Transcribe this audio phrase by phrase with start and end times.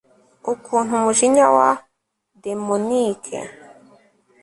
[0.51, 1.69] Ukuntu umujinya wa
[2.41, 3.23] daemonic